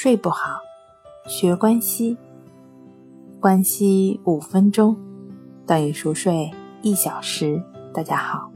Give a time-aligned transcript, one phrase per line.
[0.00, 0.60] 睡不好，
[1.26, 2.16] 学关西。
[3.40, 4.96] 关西五分钟
[5.66, 7.60] 等于熟睡一小时。
[7.92, 8.48] 大家好，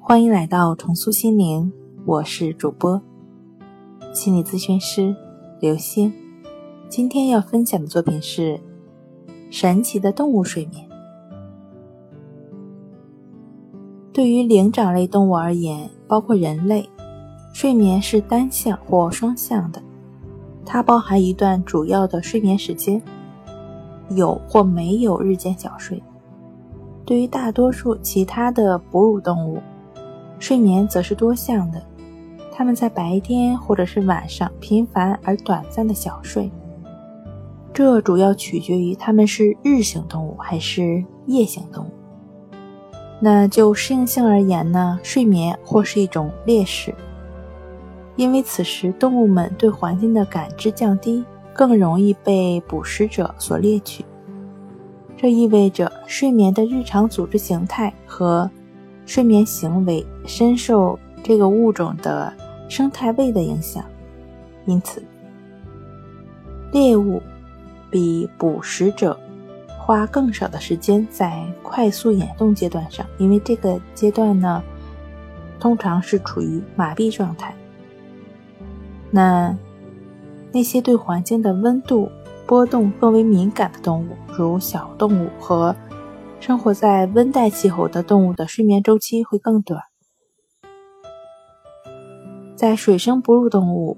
[0.00, 1.72] 欢迎来到重塑心灵，
[2.04, 3.00] 我是主播
[4.12, 5.14] 心理咨询师
[5.60, 6.12] 刘星。
[6.88, 8.56] 今天要分享的作品是
[9.52, 10.88] 《神奇的动物睡眠》。
[14.12, 16.90] 对于灵长类动物而言，包括人类，
[17.52, 19.80] 睡眠是单向或双向的。
[20.70, 23.02] 它包含一段主要的睡眠时间，
[24.10, 26.00] 有或没有日间小睡。
[27.06, 29.62] 对于大多数其他的哺乳动物，
[30.38, 31.82] 睡眠则是多项的。
[32.52, 36.50] 它们在白天或者是晚上频繁而短暂的小睡，
[37.72, 41.90] 这主要取决于它们是日行动物还是夜行动物。
[43.20, 46.94] 那就适应性而言呢，睡眠或是一种劣势，
[48.18, 54.04] 因为此时动物们对环境的感知降低，更容易被捕食者所猎取。
[55.16, 58.50] 这意味着睡眠的日常组织形态和
[59.06, 62.34] 睡眠行为深受这个物种的
[62.68, 63.84] 生态位的影响，
[64.66, 65.00] 因此，
[66.72, 67.22] 猎物
[67.88, 69.16] 比捕食者。
[69.78, 74.60] 花更少的时间在快速眼动阶段上，因为这个阶段呢，
[75.60, 77.54] 通常是处于麻痹状态。
[79.10, 79.56] 那
[80.52, 82.10] 那些对环境的温度
[82.46, 85.74] 波动更为敏感的动物，如小动物和
[86.40, 89.82] 生活在温带气候的动物的睡眠周期会更短。
[92.54, 93.96] 在水生哺乳动物，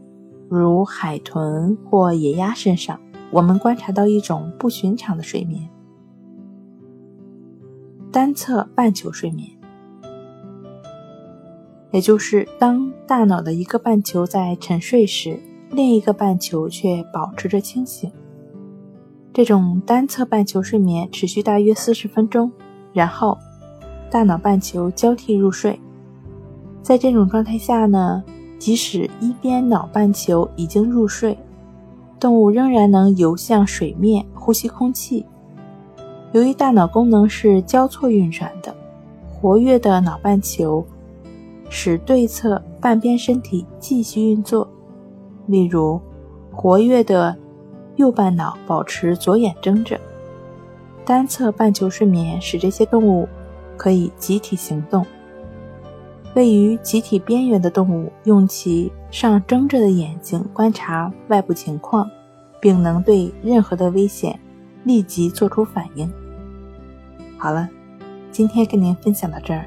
[0.48, 3.00] 如海豚或野鸭身上，
[3.30, 5.70] 我们观察到一种不寻常的睡眠。
[8.12, 9.48] 单侧半球睡眠，
[11.92, 15.38] 也就是当大脑的一个半球在沉睡时，
[15.70, 18.10] 另一个半球却保持着清醒。
[19.32, 22.50] 这种单侧半球睡眠持续大约四十分钟，
[22.92, 23.38] 然后
[24.10, 25.78] 大脑半球交替入睡。
[26.82, 28.24] 在这种状态下呢，
[28.58, 31.38] 即使一边脑半球已经入睡，
[32.18, 35.24] 动物仍然能游向水面呼吸空气。
[36.32, 38.74] 由于大脑功能是交错运转的，
[39.28, 40.84] 活跃的脑半球
[41.70, 44.68] 使对侧半边身体继续运作。
[45.46, 45.98] 例如，
[46.52, 47.34] 活跃的
[47.96, 49.98] 右半脑保持左眼睁着。
[51.04, 53.26] 单侧半球睡眠使这些动物
[53.76, 55.06] 可以集体行动。
[56.34, 62.08] 位于集体边缘的动物用其上睁着的眼睛观察外部情况，
[62.60, 64.38] 并能对任何的危险
[64.84, 66.08] 立即做出反应。
[67.36, 67.68] 好了，
[68.30, 69.66] 今天跟您分享到这儿，